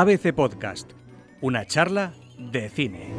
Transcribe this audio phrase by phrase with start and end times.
[0.00, 0.92] ABC Podcast,
[1.40, 3.12] una charla de cine.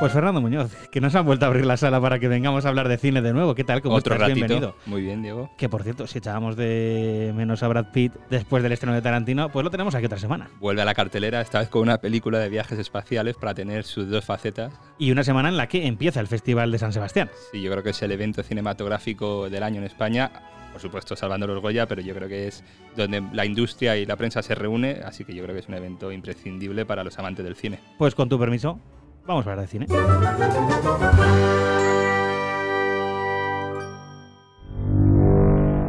[0.00, 2.68] Pues Fernando Muñoz, que nos han vuelto a abrir la sala para que vengamos a
[2.70, 3.54] hablar de cine de nuevo.
[3.54, 3.82] ¿Qué tal?
[3.82, 4.30] ¿Cómo Otro estás?
[4.30, 4.46] ratito.
[4.48, 4.76] Bienvenido.
[4.86, 5.48] Muy bien, Diego.
[5.56, 9.48] Que por cierto, si echábamos de menos a Brad Pitt después del estreno de Tarantino,
[9.48, 10.50] pues lo tenemos aquí otra semana.
[10.58, 14.10] Vuelve a la cartelera, esta vez con una película de viajes espaciales para tener sus
[14.10, 14.72] dos facetas.
[14.98, 17.30] Y una semana en la que empieza el Festival de San Sebastián.
[17.52, 20.32] Sí, yo creo que es el evento cinematográfico del año en España.
[20.72, 22.64] Por supuesto, salvando los Goya, pero yo creo que es
[22.96, 25.74] donde la industria y la prensa se reúne, así que yo creo que es un
[25.74, 27.78] evento imprescindible para los amantes del cine.
[27.98, 28.80] Pues con tu permiso,
[29.26, 29.86] vamos a hablar de cine.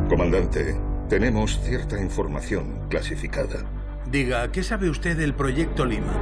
[0.10, 0.80] Comandante,
[1.10, 3.66] tenemos cierta información clasificada.
[4.12, 6.13] Diga, ¿qué sabe usted del proyecto Lima?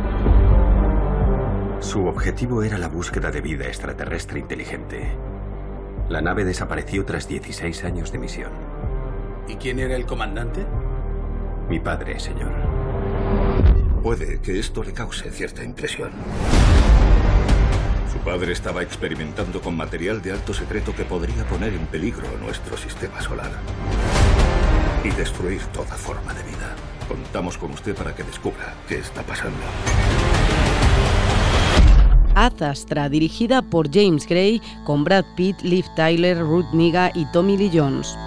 [1.81, 5.11] Su objetivo era la búsqueda de vida extraterrestre inteligente.
[6.09, 8.51] La nave desapareció tras 16 años de misión.
[9.47, 10.65] ¿Y quién era el comandante?
[11.69, 12.51] Mi padre, señor.
[14.03, 16.11] Puede que esto le cause cierta impresión.
[18.11, 22.77] Su padre estaba experimentando con material de alto secreto que podría poner en peligro nuestro
[22.77, 23.51] sistema solar
[25.03, 26.75] y destruir toda forma de vida.
[27.07, 29.59] Contamos con usted para que descubra qué está pasando.
[32.41, 37.55] Ad Astra, dirigida por James Gray, con Brad Pitt, Liv Tyler, Ruth Niga y Tommy
[37.55, 38.17] Lee Jones.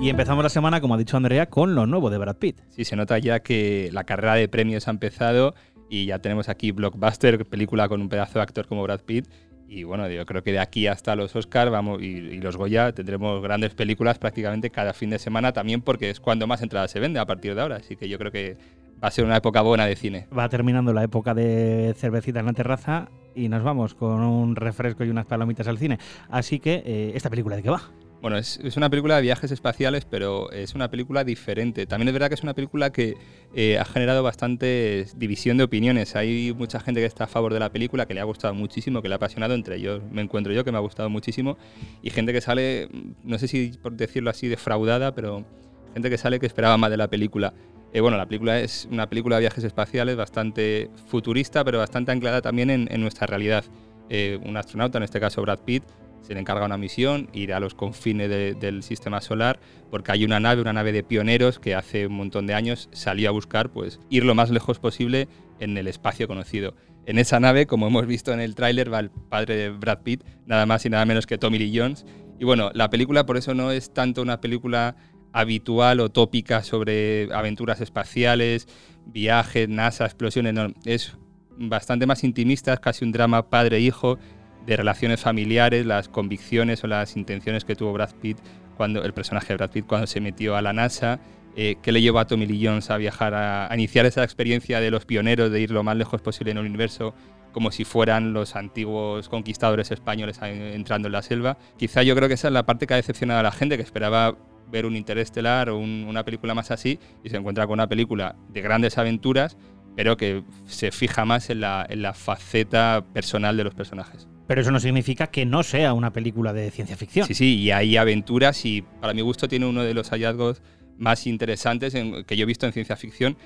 [0.00, 2.58] Y empezamos la semana, como ha dicho Andrea, con lo nuevo de Brad Pitt.
[2.70, 5.54] Sí, se nota ya que la carrera de premios ha empezado
[5.88, 9.28] y ya tenemos aquí Blockbuster, película con un pedazo de actor como Brad Pitt.
[9.68, 12.90] Y bueno, yo creo que de aquí hasta los Oscars vamos, y, y los Goya
[12.90, 16.98] tendremos grandes películas prácticamente cada fin de semana también porque es cuando más entradas se
[16.98, 17.76] vende a partir de ahora.
[17.76, 18.56] Así que yo creo que
[19.02, 20.26] va a ser una época buena de cine.
[20.36, 25.04] Va terminando la época de cervecita en la terraza y nos vamos con un refresco
[25.04, 25.98] y unas palomitas al cine.
[26.28, 27.90] Así que, eh, ¿esta película de qué va?
[28.20, 31.86] Bueno, es, es, una película de viajes espaciales, pero es una película diferente.
[31.86, 33.16] También es verdad que es una película que
[33.54, 36.16] eh, ha generado bastante división de opiniones.
[36.16, 39.00] Hay mucha gente que está a favor de la película, que le ha gustado muchísimo,
[39.00, 39.54] que le ha apasionado.
[39.54, 41.56] Entre ellos me encuentro yo, que me ha gustado muchísimo.
[42.02, 42.90] Y gente que sale,
[43.24, 45.46] no sé si por decirlo así, defraudada, pero
[45.94, 47.54] gente que sale que esperaba más de la película.
[47.92, 52.40] Eh, bueno, la película es una película de viajes espaciales bastante futurista, pero bastante anclada
[52.40, 53.64] también en, nuestra realidad.
[54.08, 55.82] Eh, un astronauta, en este caso Brad Pitt,
[56.22, 59.58] se le encarga una misión, ir a los confines de, del sistema solar,
[59.90, 63.28] porque hay una nave, una nave de pioneros que hace un montón de años salió
[63.28, 65.28] a buscar pues, ir lo más lejos posible
[65.58, 66.74] en el espacio conocido.
[67.06, 70.22] En esa nave, como hemos visto en el tráiler, va el padre de Brad Pitt,
[70.46, 72.04] nada más y nada menos que Tommy Lee Jones.
[72.38, 74.96] Y bueno, la película por eso no es tanto una película
[75.32, 78.68] habitual o tópica sobre aventuras espaciales,
[79.06, 80.54] viajes, NASA, explosiones,
[80.84, 81.16] es
[81.56, 84.18] bastante más intimista, es casi un drama padre-hijo
[84.66, 88.38] de relaciones familiares, las convicciones o las intenciones que tuvo Brad Pitt
[88.76, 91.20] cuando el personaje de Brad Pitt cuando se metió a la NASA,
[91.56, 94.80] eh, que le llevó a Tommy Lee Jones a viajar a, a, iniciar esa experiencia
[94.80, 97.14] de los pioneros de ir lo más lejos posible en el universo
[97.52, 101.58] como si fueran los antiguos conquistadores españoles entrando en la selva.
[101.76, 103.82] Quizá yo creo que esa es la parte que ha decepcionado a la gente que
[103.82, 104.36] esperaba
[104.70, 108.36] ver un interestelar o un, una película más así y se encuentra con una película
[108.48, 109.56] de grandes aventuras
[109.96, 114.28] pero que se fija más en la, en la faceta personal de los personajes.
[114.46, 117.26] Pero eso no significa que no sea una película de ciencia ficción.
[117.26, 120.62] Sí, sí, y hay aventuras y para mi gusto tiene uno de los hallazgos
[120.98, 123.36] más interesantes en, que yo he visto en ciencia ficción,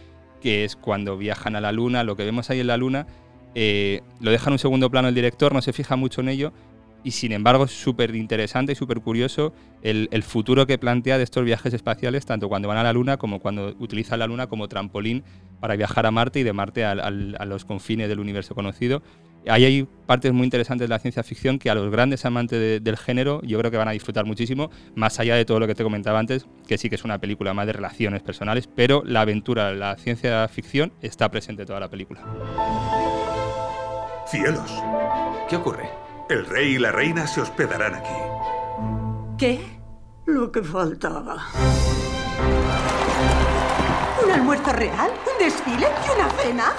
[0.40, 3.06] que es cuando viajan a la Luna, lo que vemos ahí en la Luna,
[3.54, 6.52] eh, lo deja en un segundo plano el director, no se fija mucho en ello,
[7.04, 11.24] y sin embargo es súper interesante y súper curioso el, el, futuro que plantea de
[11.24, 14.66] estos viajes espaciales, tanto cuando van a la Luna como cuando utilizan la Luna como
[14.66, 15.22] trampolín
[15.60, 19.02] para viajar a Marte y de Marte al, al, a los confines del universo conocido.
[19.46, 22.80] Ahí hay partes muy interesantes de la ciencia ficción que a los grandes amantes de,
[22.80, 25.74] del género yo creo que van a disfrutar muchísimo, más allá de todo lo que
[25.74, 29.20] te comentaba antes, que sí que es una película más de relaciones personales, pero la
[29.20, 32.22] aventura, la ciencia ficción está presente en toda la película.
[34.26, 34.82] Cielos.
[35.50, 36.03] ¿Qué ocurre?
[36.28, 39.36] El rey y la reina se hospedarán aquí.
[39.36, 39.78] ¿Qué?
[40.26, 41.48] Lo que faltaba.
[44.24, 45.10] ¿Un almuerzo real?
[45.10, 45.86] ¿Un desfile?
[45.86, 46.72] ¿Y una cena?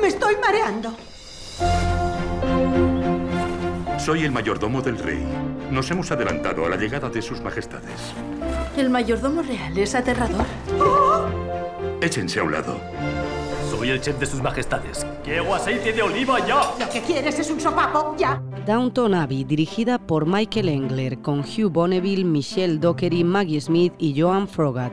[0.00, 0.92] Me estoy mareando.
[3.98, 5.24] Soy el mayordomo del rey.
[5.70, 8.12] Nos hemos adelantado a la llegada de sus majestades.
[8.76, 10.44] El mayordomo real es aterrador.
[10.80, 11.28] ¡Oh!
[12.00, 12.80] Échense a un lado.
[13.82, 15.04] Soy el chef de sus majestades.
[15.24, 16.72] ¡Quiero aceite de oliva ya!
[16.78, 18.40] Lo que quieres es un sopapo, ya.
[18.64, 24.46] Downton Abbey, dirigida por Michael Engler, con Hugh Bonneville, Michelle Dockery, Maggie Smith y Joan
[24.46, 24.92] Frogat.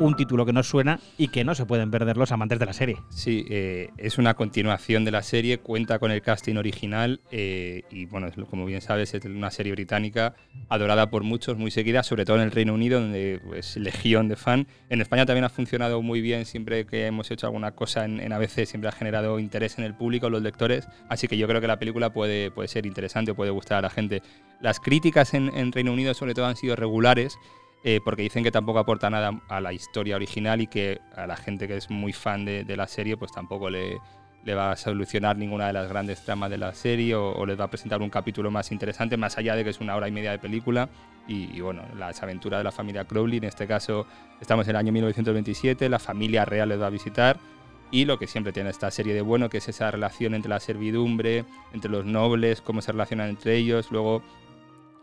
[0.00, 2.72] Un título que nos suena y que no se pueden perder los amantes de la
[2.72, 2.96] serie.
[3.08, 8.06] Sí, eh, es una continuación de la serie, cuenta con el casting original eh, y
[8.06, 10.34] bueno, como bien sabes, es una serie británica
[10.68, 14.28] adorada por muchos, muy seguida, sobre todo en el Reino Unido, donde es pues, legión
[14.28, 14.66] de fan.
[14.88, 18.66] En España también ha funcionado muy bien, siempre que hemos hecho alguna cosa en, ABC
[18.66, 21.78] siempre ha generado interés en el público, los lectores, así que yo creo que la
[21.78, 24.22] película puede, puede ser interesante o puede gustar a la gente.
[24.60, 27.38] Las críticas en, en Reino Unido sobre todo han sido regulares,
[27.84, 31.36] eh, porque dicen que tampoco aporta nada a la historia original y que a la
[31.36, 33.98] gente que es muy fan de, la serie pues tampoco le,
[34.48, 37.64] va a solucionar ninguna de las grandes tramas de la serie o, o, les va
[37.64, 40.30] a presentar un capítulo más interesante, más allá de que es una hora y media
[40.30, 40.88] de película.
[41.28, 44.06] Y, bueno, las aventuras de la familia Crowley, en este caso
[44.40, 47.38] estamos en el año 1927, la familia real les va a visitar
[47.90, 50.58] y lo que siempre tiene esta serie de bueno, que es esa relación entre la
[50.58, 51.44] servidumbre,
[51.74, 54.22] entre los nobles, cómo se relacionan entre ellos, luego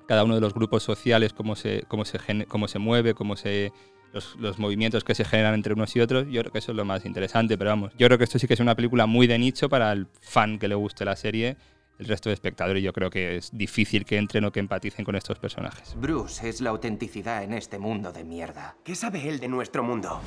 [0.08, 3.72] cada uno de los grupos sociales, cómo se, cómo se, cómo se mueve, cómo se,
[4.14, 6.78] los, los, movimientos que se generan entre unos y otros, yo creo que eso es
[6.78, 9.28] lo más interesante, pero vamos, yo creo que esto sí que es una película muy
[9.28, 11.58] de nicho para el fan que le guste la serie.
[11.98, 15.16] El resto de espectadores yo creo que es difícil que entren o que empaticen con
[15.16, 15.96] estos personajes.
[15.96, 18.76] Bruce es la autenticidad en este mundo de mierda.
[18.84, 20.20] ¿Qué sabe él de nuestro mundo?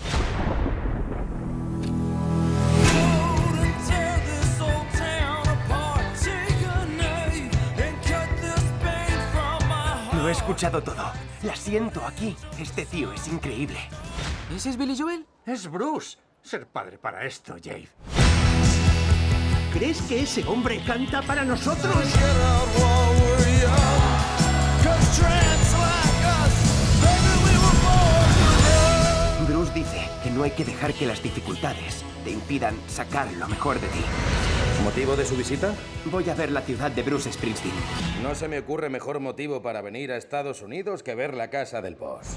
[10.29, 11.11] Lo he escuchado todo.
[11.43, 12.37] La siento aquí.
[12.61, 13.79] Este tío es increíble.
[14.55, 15.25] ¿Ese es Billy Joel?
[15.47, 16.19] Es Bruce.
[16.43, 17.89] Ser padre para esto, Jade.
[19.73, 21.97] ¿Crees que ese hombre canta para nosotros?
[29.49, 33.81] Bruce dice que no hay que dejar que las dificultades te impidan sacar lo mejor
[33.81, 34.05] de ti.
[34.85, 35.75] ¿Motivo de su visita?
[36.07, 37.75] Voy a ver la ciudad de Bruce Springsteen.
[38.23, 41.83] No se me ocurre mejor motivo para venir a Estados Unidos que ver la casa
[41.83, 42.37] del boss.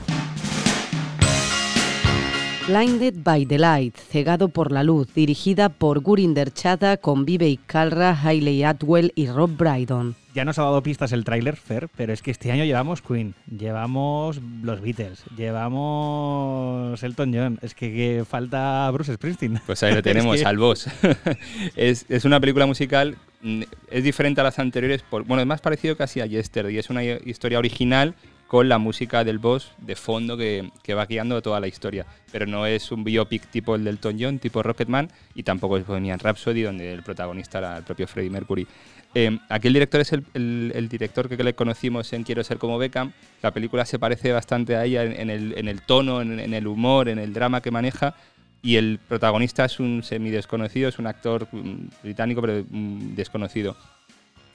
[2.68, 8.16] Blinded by the Light, Cegado por la Luz, dirigida por Gurinder Chadha con Vivek Kalra,
[8.24, 10.16] Hailey Atwell y Rob Brydon.
[10.36, 13.34] Ya nos ha dado pistas el tráiler, Fer, pero es que este año llevamos Queen,
[13.50, 19.60] llevamos los Beatles, llevamos Elton John, es que, falta Bruce Springsteen.
[19.66, 20.88] Pues ahí lo tenemos, al boss.
[21.76, 25.62] es, es, una película musical, mm, es diferente a las anteriores, por, bueno, es más
[25.62, 28.14] parecido casi a Yesterday, es una historia original
[28.52, 32.06] con la música del boss de fondo que, que, va guiando toda la historia.
[32.34, 35.88] Pero no es un biopic tipo el del Elton John, tipo Rocketman, y tampoco es
[35.88, 38.68] Bohemian Rhapsody, donde el protagonista era el propio Freddie Mercury.
[39.16, 43.14] Eh, aquí el director es el, director que le conocimos en Quiero ser como Beckham.
[43.42, 47.08] La película se parece bastante a ella en, en, el, en tono, en, el humor,
[47.08, 48.16] en el drama que maneja.
[48.62, 53.78] Y el protagonista es un semi-desconocido, es un actor mm, británico, pero mm, desconocido.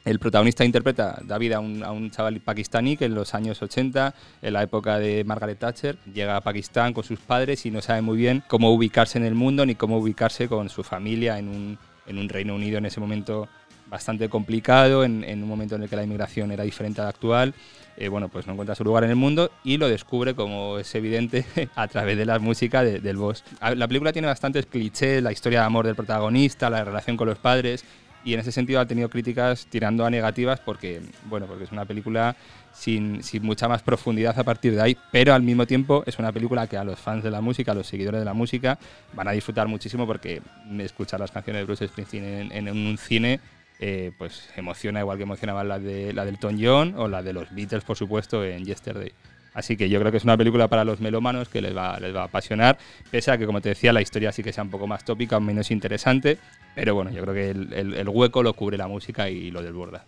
[0.07, 3.61] El protagonista interpreta da vida a un, a un, chaval pakistaní que en los años
[3.61, 7.83] 80, en la época de Margaret Thatcher, llega a Pakistán con sus padres y no
[7.83, 11.49] sabe muy bien cómo ubicarse en el mundo ni cómo ubicarse con su familia en
[12.07, 13.49] un, Reino Unido en ese momento
[13.89, 17.53] bastante complicado, en, un momento en el que la inmigración era diferente a la actual.
[17.97, 20.95] Eh, bueno, pues no encuentra su lugar en el mundo y lo descubre, como es
[20.95, 21.45] evidente,
[21.75, 23.43] a través de la música de, del boss.
[23.75, 27.39] La película tiene bastantes clichés, la historia de amor del protagonista, la relación con los
[27.39, 27.85] padres,
[28.27, 31.85] y en ese sentido ha tenido críticas tirando a negativas porque, bueno, porque es una
[31.85, 32.35] película
[32.73, 36.33] sin, sin, mucha más profundidad a partir de ahí, pero al mismo tiempo es una
[36.33, 38.81] película que a los fans de la música, a los seguidores de la música,
[39.15, 40.43] van a disfrutar muchísimo porque
[40.81, 43.39] escuchar las canciones de Bruce Springsteen en, un cine
[43.79, 47.33] eh, pues emociona igual que emocionaban la de la del Tom John o la de
[47.33, 49.13] los Beatles, por supuesto, en Yesterday.
[49.57, 52.15] Así que yo creo que es una película para los melómanos que les va, les
[52.15, 52.77] va a apasionar,
[53.11, 55.41] pese a que, como te decía, la historia sí que sea un poco más tópica,
[55.41, 56.37] menos interesante,
[56.75, 60.05] pero bueno, yo creo que el, hueco lo cubre la música y lo desborda.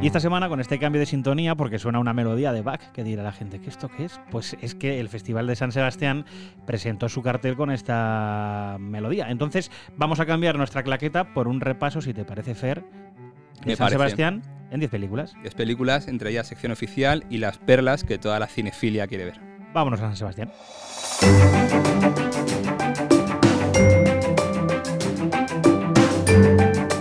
[0.00, 3.02] Y esta semana con este cambio de sintonía, porque suena una melodía de Bach, que
[3.02, 4.20] dirá la gente, ¿qué esto qué es?
[4.30, 6.24] Pues es que el Festival de San Sebastián
[6.66, 9.28] presentó su cartel con esta melodía.
[9.30, 12.84] Entonces vamos a cambiar nuestra claqueta por un repaso, si te parece, Fer,
[13.66, 13.90] de San.
[13.90, 15.34] Sebastián en 10 películas.
[15.42, 19.40] 10 películas, entre ellas sección oficial y las perlas que toda la cinefilia quiere ver.
[19.72, 20.50] Vámonos a San Sebastián.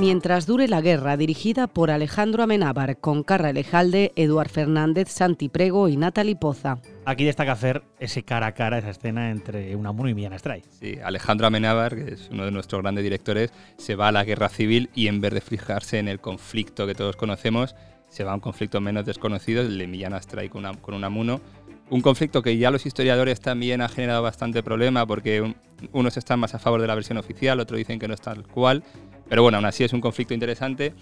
[0.06, 5.90] Mientras dure la guerra, dirigida por Alejandro Amenábar, con Carra Elejalde, Eduard Fernández, Santi Prego
[5.90, 6.78] y Natalie Poza.
[7.06, 10.62] Aquí destaca Fer ese cara a cara, esa escena entre Unamuno y Millán Astray.
[10.70, 14.48] Sí, Alejandro Amenábar, que es uno de nuestros grandes directores, se va a la guerra
[14.50, 17.76] civil y en vez de fijarse en el conflicto que todos conocemos,
[18.08, 21.42] se va a un conflicto menos desconocido, el de Millán Astray con, una, con Unamuno.
[21.90, 25.56] Un conflicto que ya los historiadores también ha generado bastante problema porque
[25.94, 28.44] unos están más a favor de la versión oficial, otros dicen que no es tal
[28.48, 28.84] cual.
[29.30, 30.94] Pero bueno, aún así es un conflicto interesante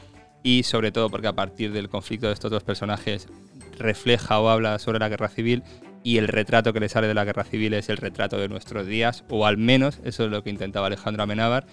[0.43, 3.27] y sobre todo porque a partir del conflicto de estos dos personajes
[3.79, 5.63] refleja o habla sobre la guerra civil
[6.03, 8.85] y el retrato que le sale de la guerra civil es el retrato de nuestros
[8.85, 11.65] días, o al menos eso es lo que intentaba Alejandro Amenábar.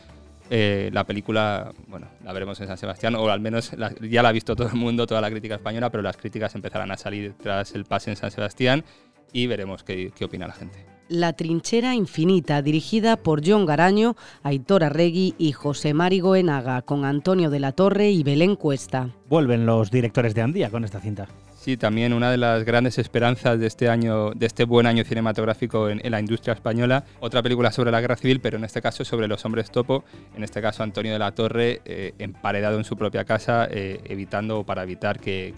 [0.52, 4.32] Eh, la película, bueno, la veremos en San Sebastián, o al menos ya la ha
[4.32, 7.74] visto todo el mundo, toda la crítica española, pero las críticas empezarán a salir tras
[7.74, 8.84] el pase en San Sebastián
[9.32, 10.99] y veremos qué, qué opina la gente.
[11.10, 14.14] La trinchera infinita, dirigida por John Garaño,
[14.44, 19.10] Aitor Arregui y José Mari Goenaga, con Antonio de la Torre y Belén Cuesta.
[19.28, 21.26] Vuelven los directores de Andía con esta cinta.
[21.60, 25.90] Sí, también una de las grandes esperanzas de este año, de este buen año cinematográfico
[25.90, 27.04] en, la industria española.
[27.20, 30.04] Otra película sobre la guerra civil, pero en este caso sobre los hombres topo.
[30.34, 34.60] En este caso Antonio de la Torre, eh, emparedado en su propia casa, eh, evitando
[34.60, 35.52] o para evitar que,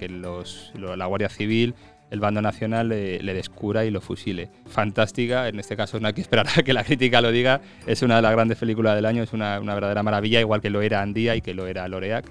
[0.75, 1.77] la Guardia Civil
[2.13, 4.51] el bando nacional le, descubra y lo fusile.
[4.67, 8.03] Fantástica, en este caso no hay que esperar a que la crítica lo diga, es
[8.03, 10.83] una de las grandes películas del año, es una, una verdadera maravilla, igual que lo
[10.83, 12.27] era Andía y que lo era Loreac.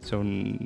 [0.00, 0.58] Son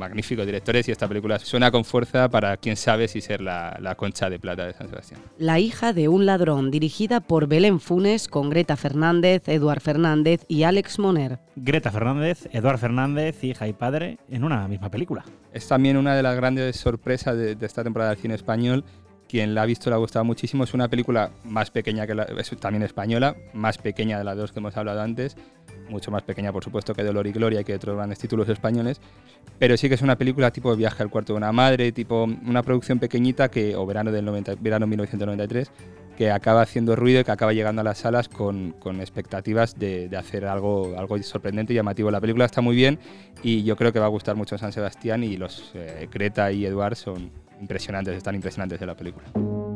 [0.00, 3.94] magníficos directores y esta película suena con fuerza para quien sabe si ser la, la,
[3.94, 5.20] concha de plata de San Sebastián.
[5.38, 10.64] La hija de un ladrón, dirigida por Belén Funes, con Greta Fernández, Eduard Fernández y
[10.64, 11.38] Alex Moner.
[11.54, 15.24] Greta Fernández, Eduard Fernández, hija y padre, en una misma película.
[15.52, 18.84] Es también una de las grandes sorpresas de, esta temporada del cine español
[19.28, 20.64] quien la ha visto le ha gustado muchísimo.
[20.64, 24.50] Es una película más pequeña que la, es también española, más pequeña de las dos
[24.50, 25.36] que hemos hablado antes,
[25.90, 29.00] mucho más pequeña por supuesto que Dolor y Gloria y que otros grandes títulos españoles,
[29.58, 32.62] pero sí que es una película tipo Viaje al cuarto de una madre, tipo una
[32.62, 35.70] producción pequeñita que o verano del 90, verano 1993
[36.20, 40.14] que acaba haciendo ruido y que acaba llegando a las salas con, con expectativas de,
[40.18, 42.10] hacer algo, algo sorprendente y llamativo.
[42.10, 42.98] La película está muy bien
[43.42, 46.66] y yo creo que va a gustar mucho San Sebastián y los eh, Creta y
[46.66, 49.69] Eduard son impresionantes, están impresionantes de la película.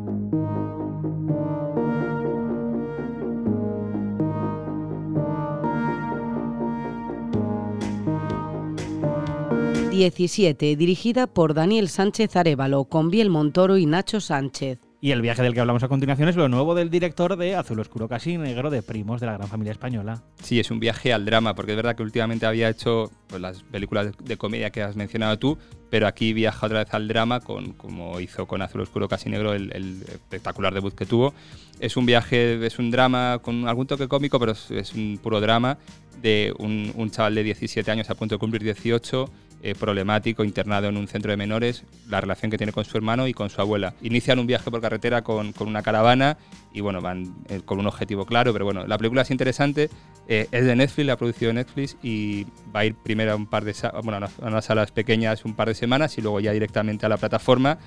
[9.95, 14.81] 17, dirigida por Daniel Sánchez Arevalo, con Biel Montoro y Nacho Sánchez.
[15.01, 17.79] Y el viaje del que hablamos a continuación es lo nuevo del director de Azul
[17.79, 20.25] Oscuro Casi Negro de Primos de la Gran Familia Española.
[20.43, 23.63] Sí, es un viaje al drama, porque es verdad que últimamente había hecho pues, las
[23.63, 25.59] películas de comedia que has mencionado tú,
[25.91, 29.53] pero aquí viaja otra vez al drama, con, como hizo con Azul Oscuro Casi Negro
[29.53, 31.35] el, espectacular debut que tuvo.
[31.79, 35.79] Es un viaje, es un drama con algún toque cómico, pero es, un puro drama
[36.21, 39.31] de un, un chaval de 17 años a punto de cumplir 18
[39.67, 43.27] eh, problemático, internado en un centro de menores, la relación que tiene con su hermano
[43.27, 43.95] y con su abuela.
[44.03, 46.37] Inician un viaje por carretera con, con una caravana
[46.75, 49.89] y bueno, van eh, con un objetivo claro, pero bueno, la película es interesante,
[50.29, 52.45] eh, es de Netflix, la ha producido Netflix y
[52.77, 55.69] va a ir primero a un par de bueno, a unas salas pequeñas un par
[55.69, 57.79] de semanas y luego ya directamente a la plataforma.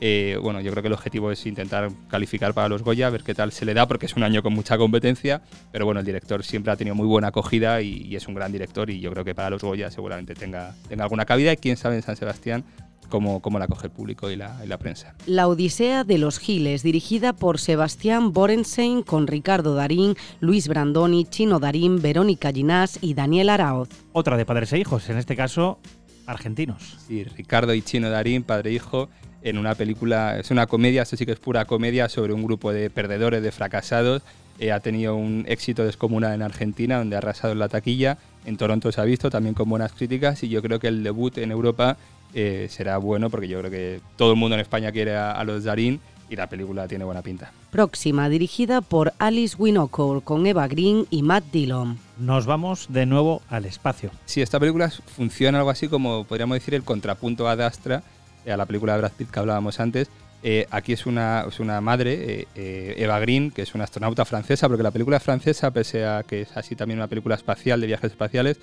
[0.00, 3.34] Eh, bueno, yo creo que el objetivo es intentar calificar para los Goya, ver qué
[3.34, 6.42] tal se le da, porque es un año con mucha competencia, pero bueno, el director
[6.42, 9.34] siempre ha tenido muy buena acogida y, es un gran director y yo creo que
[9.34, 12.64] para los Goya seguramente tenga, tenga alguna cabida y quién sabe en San Sebastián
[13.08, 15.14] cómo, cómo la coge el público y la, y la, prensa.
[15.26, 21.60] La Odisea de los Giles, dirigida por Sebastián Borenstein con Ricardo Darín, Luis Brandoni, Chino
[21.60, 23.88] Darín, Verónica Ginás y Daniel Araoz.
[24.12, 25.78] Otra de padres e hijos, en este caso
[26.26, 26.98] argentinos.
[27.06, 29.10] Sí, Ricardo y Chino Darín, padre e hijo,
[29.42, 32.72] en una película, es una comedia, esto sí que es pura comedia sobre un grupo
[32.72, 34.22] de perdedores, de fracasados.
[34.58, 38.18] Eh, ha tenido un éxito descomunal en Argentina, donde ha arrasado en la taquilla.
[38.44, 41.38] En Toronto se ha visto también con buenas críticas y yo creo que el debut
[41.38, 41.96] en Europa
[42.34, 45.64] eh, será bueno porque yo creo que todo el mundo en España quiere a, los
[45.64, 47.52] Darín y la película tiene buena pinta.
[47.70, 51.98] Próxima, dirigida por Alice Winocour con Eva Green y Matt Dillon.
[52.18, 54.10] Nos vamos de nuevo al espacio.
[54.24, 58.02] Sí, esta película funciona algo así como podríamos decir el contrapunto a Dastra
[58.46, 60.10] a la película de Brad Pitt que hablábamos antes.
[60.44, 64.24] Eh, aquí es una, es una madre, eh, eh, Eva Green, que es una astronauta
[64.24, 67.80] francesa, porque la película es francesa, pese a que es así también una película espacial
[67.80, 68.58] de viajes espaciales,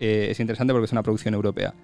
[0.00, 1.74] es interesante porque es una producción europea.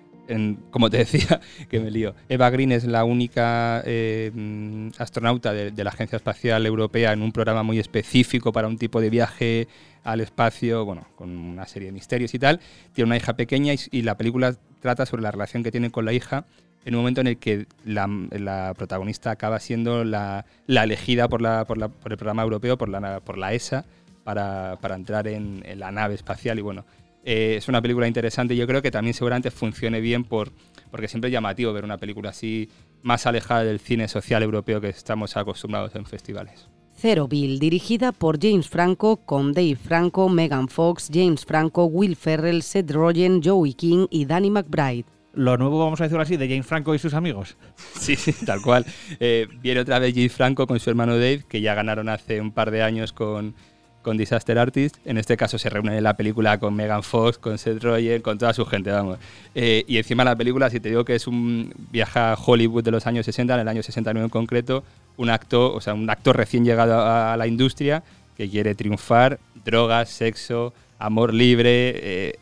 [0.70, 5.84] como te decía, que me lío, Eva Green es la única mm, astronauta de, de,
[5.84, 9.68] la Agencia Espacial Europea en un programa muy específico para un tipo de viaje
[10.02, 12.58] al espacio, bueno, con una serie de misterios y tal.
[12.94, 16.04] Tiene una hija pequeña y, y la película trata sobre la relación que tiene con
[16.06, 16.46] la hija
[16.86, 22.44] en un momento en el que la, protagonista acaba siendo la, elegida por, el programa
[22.44, 23.84] europeo, por la, ESA,
[24.22, 26.60] para, entrar en, la nave espacial.
[26.60, 26.86] Y bueno,
[27.24, 30.52] eh, es una película interesante y yo creo que también seguramente funcione bien por,
[30.92, 32.70] porque siempre es llamativo ver una película así
[33.02, 36.68] más alejada del cine social europeo que estamos acostumbrados en festivales.
[36.94, 42.62] Zero Bill, dirigida por James Franco, con Dave Franco, Megan Fox, James Franco, Will Ferrell,
[42.62, 45.04] Seth Rogen, Joey King y Danny McBride
[45.36, 47.56] lo nuevo, vamos a decirlo así, de James Franco y sus amigos.
[48.00, 48.84] Sí, sí, tal cual.
[49.20, 52.52] Eh, viene otra vez James Franco con su hermano Dave, que ya ganaron hace un
[52.52, 53.54] par de años con,
[54.02, 54.96] con Disaster Artist.
[55.04, 58.38] En este caso se reúne en la película con Megan Fox, con Seth Rogen, con
[58.38, 59.18] toda su gente, vamos.
[59.54, 62.92] Eh, y encima la película, si te digo que es un viaje a Hollywood de
[62.92, 64.84] los años 60, en el año 69 en concreto,
[65.16, 68.04] un acto, o sea, un actor recién llegado a, la industria
[68.36, 72.38] que quiere triunfar, drogas, sexo, amor libre, eh,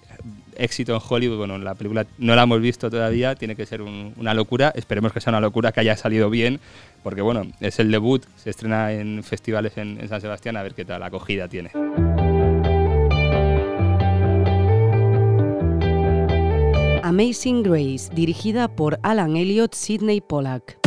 [0.56, 1.38] éxito en Hollywood.
[1.38, 4.72] Bueno, la película no la hemos visto todavía, tiene que ser una locura.
[4.74, 6.60] Esperemos que sea una locura, que haya salido bien,
[7.02, 10.84] porque bueno, es el debut, se estrena en festivales en, San Sebastián, a ver qué
[10.84, 11.70] tal la acogida tiene.
[17.02, 20.83] Amazing Grace, dirigida por Alan Elliott, Sidney Pollack.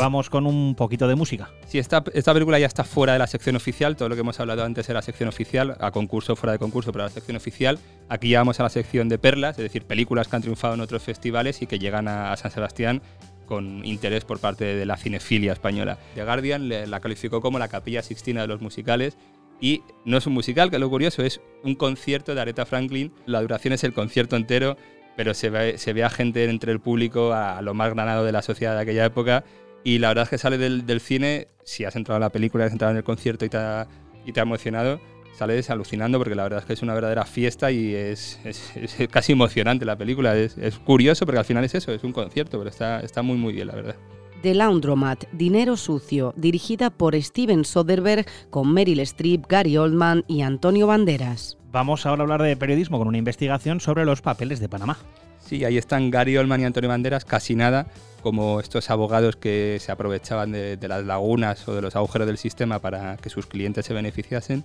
[0.00, 1.50] Vamos con un poquito de música.
[1.66, 3.96] Sí, esta, esta película ya está fuera de la sección oficial.
[3.96, 7.04] Todo lo que hemos hablado antes era sección oficial, a concurso, fuera de concurso, pero
[7.04, 7.78] la sección oficial.
[8.08, 10.80] Aquí ya vamos a la sección de perlas, es decir, películas que han triunfado en
[10.80, 13.02] otros festivales y que llegan a, San Sebastián
[13.46, 15.98] con interés por parte de la cinefilia española.
[16.14, 19.18] The Guardian la calificó como la capilla sixtina de los musicales
[19.60, 23.12] y no es un musical, que lo curioso es un concierto de Aretha Franklin.
[23.26, 24.76] La duración es el concierto entero,
[25.16, 28.32] pero se ve, se ve a gente entre el público, a lo más granado de
[28.32, 29.44] la sociedad de aquella época,
[29.84, 32.72] y la verdad es que sale del, cine, si has entrado en la película, has
[32.72, 33.86] entrado en el concierto y te ha,
[34.26, 35.00] y te ha emocionado,
[35.32, 38.72] sales alucinando porque la verdad es que es una verdadera fiesta y es, es,
[39.10, 40.36] casi emocionante la película.
[40.36, 43.36] Es, es, curioso porque al final es eso, es un concierto, pero está, está muy
[43.36, 43.96] muy bien la verdad.
[44.42, 50.86] The Laundromat, Dinero Sucio, dirigida por Steven Soderbergh con Meryl Streep, Gary Oldman y Antonio
[50.86, 51.58] Banderas.
[51.70, 54.96] Vamos ahora a hablar de periodismo con una investigación sobre los papeles de Panamá.
[55.38, 57.86] Sí, ahí están Gary Oldman y Antonio Banderas, casi nada,
[58.20, 62.78] como estos abogados que se aprovechaban de, las lagunas o de los agujeros del sistema
[62.78, 64.64] para que sus clientes se beneficiasen.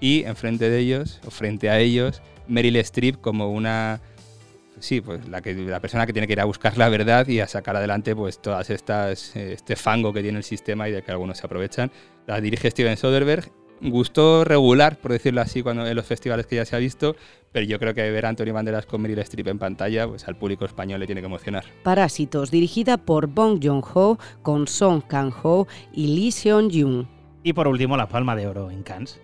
[0.00, 4.00] Y enfrente de ellos, o frente a ellos, Meryl Streep como una
[4.78, 7.40] sí, pues la, que, la persona que tiene que ir a buscar la verdad y
[7.40, 11.10] a sacar adelante pues todas estas este fango que tiene el sistema y de que
[11.12, 11.90] algunos se aprovechan.
[12.26, 16.64] La dirige Steven Soderbergh gustó regular, por decirlo así, cuando en los festivales que ya
[16.64, 17.16] se ha visto,
[17.52, 20.36] pero yo creo que ver a Antonio Banderas con Meryl Streep en pantalla, pues al
[20.36, 21.64] público español le tiene que emocionar.
[21.82, 27.06] Parásitos, dirigida por Bong Joon-ho, con Song Kang-ho y Lee Seon-jung.
[27.42, 29.20] Y por último, La Palma de Oro en Cannes.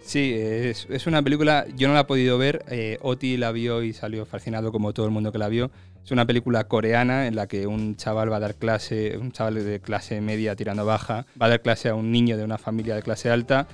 [0.00, 3.82] Sí, es, es una película, yo no la he podido ver, eh, Oti la vio
[3.82, 5.72] y salió fascinado como todo el mundo que la vio.
[6.04, 9.64] Es una película coreana en la que un chaval va a dar clase, un chaval
[9.64, 12.94] de clase media tirando baja, va a dar clase a un niño de una familia
[12.94, 13.66] de clase alta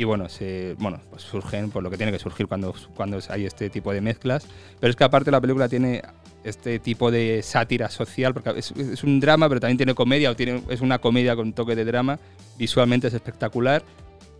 [0.00, 3.44] y bueno, se, bueno pues surgen por lo que tiene que surgir cuando, cuando hay
[3.44, 4.46] este tipo de mezclas.
[4.80, 6.00] Pero es que aparte la película tiene
[6.42, 10.62] este tipo de sátira social, porque es, un drama, pero también tiene comedia, o tiene,
[10.70, 12.18] es una comedia con toque de drama.
[12.56, 13.82] Visualmente es espectacular.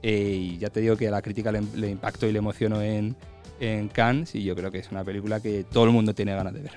[0.03, 2.81] Eh, y ya te digo que a la crítica le, le impactó y le emocionó
[2.81, 3.14] en,
[3.61, 6.55] en Cannes, y yo creo que es una película que todo el mundo tiene ganas
[6.55, 6.73] de ver.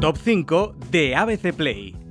[0.00, 2.01] Top 5 de ABC Play.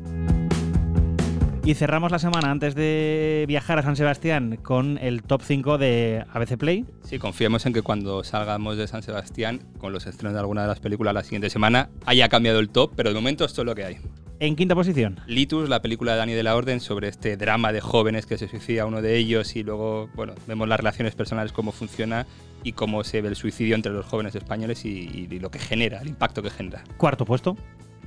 [1.64, 6.26] Y cerramos la semana antes de viajar a San Sebastián con el top 5 de
[6.34, 6.86] ABC Play.
[7.04, 10.70] Sí, confiemos en que cuando salgamos de San Sebastián, con los estrenos de alguna de
[10.70, 13.76] las películas la siguiente semana, haya cambiado el top, pero de momento esto es lo
[13.76, 13.98] que hay.
[14.40, 15.20] En quinta posición.
[15.28, 18.48] Litus, la película de Dani de la Orden sobre este drama de jóvenes que se
[18.48, 22.26] suicida uno de ellos y luego, bueno, vemos las relaciones personales, cómo funciona
[22.64, 26.02] y cómo se ve el suicidio entre los jóvenes españoles y, y lo que genera,
[26.02, 26.84] el impacto que genera.
[26.98, 27.56] Cuarto puesto.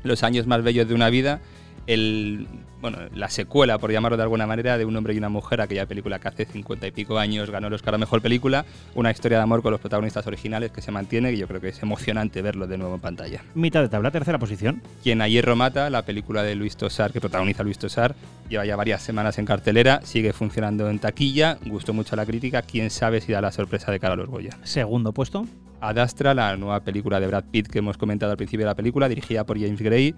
[0.02, 1.40] Los años más bellos de una vida
[1.86, 2.46] el,
[2.80, 5.86] bueno, la secuela, por llamarlo de alguna manera, de Un hombre y una mujer, aquella
[5.86, 9.38] película que hace cincuenta y pico años ganó el Oscar a Mejor Película, una historia
[9.38, 12.42] de amor con los protagonistas originales que se mantiene y yo creo que es emocionante
[12.42, 13.42] verlo de nuevo en pantalla.
[13.54, 14.82] Mitad de tabla, tercera posición.
[15.02, 18.14] Quien a hierro mata, la película de Luis Tosar, que protagoniza Luis Tosar,
[18.48, 22.62] lleva ya varias semanas en cartelera, sigue funcionando en taquilla, gustó mucho a la crítica,
[22.62, 24.58] quién sabe si da la sorpresa de cara a los Goya.
[24.62, 25.46] Segundo puesto.
[25.80, 29.08] Adastra, la nueva película de Brad Pitt que hemos comentado al principio de la película,
[29.08, 30.14] dirigida por James Gray,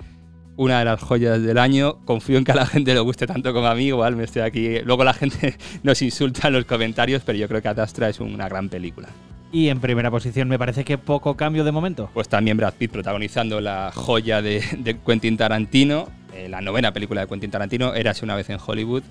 [0.56, 1.98] una de las joyas del año.
[2.04, 4.42] Confío en que a la gente le guste tanto como a mí, igual me estoy
[4.42, 4.80] aquí.
[4.80, 8.48] Luego la gente nos insulta en los comentarios, pero yo creo que Adastra es una
[8.48, 9.08] gran película.
[9.52, 12.10] Y en primera posición me parece que poco cambio de momento.
[12.12, 14.62] Pues también Brad Pitt protagonizando la joya de,
[15.06, 19.02] Quentin Tarantino, eh, la novena película de Quentin Tarantino, Érase una vez en Hollywood.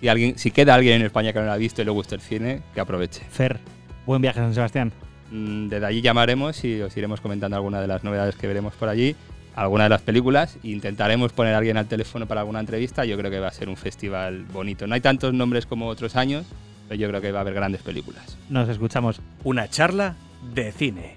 [0.00, 2.14] Si, alguien, si queda alguien en España que no la ha visto y le gusta
[2.14, 3.22] el cine, que aproveche.
[3.30, 3.60] Fer,
[4.06, 4.92] buen viaje a San Sebastián.
[5.30, 8.88] Mm, desde allí llamaremos y os iremos comentando algunas de las novedades que veremos por
[8.88, 9.14] allí
[9.54, 10.58] alguna de las películas.
[10.62, 13.04] Intentaremos poner a alguien al teléfono para alguna entrevista.
[13.04, 14.86] Yo creo que va a ser un festival bonito.
[14.86, 16.44] No hay tantos nombres como otros años,
[16.88, 18.36] pero yo creo que va a haber grandes películas.
[18.48, 19.20] Nos escuchamos.
[19.42, 20.16] Una charla
[20.54, 21.16] de cine.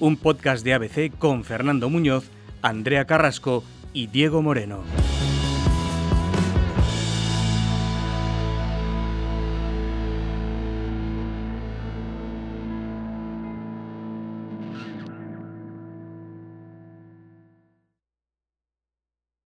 [0.00, 2.30] Un podcast de ABC con Fernando Muñoz,
[2.62, 4.84] Andrea Carrasco y Diego Moreno.